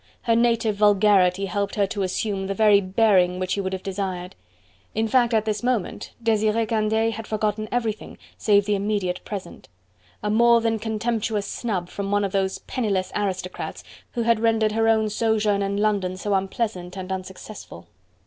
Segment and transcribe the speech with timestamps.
[0.23, 4.35] Her native vulgarity helped her to assume the very bearing which he would have desired.
[4.95, 9.69] In fact, at this moment Desiree Candeille had forgotten everything save the immediate present:
[10.23, 13.83] a more than contemptuous snub from one of those penniless aristocrats,
[14.13, 17.85] who had rendered her own sojourn in London so unpleasant and unsuccessful.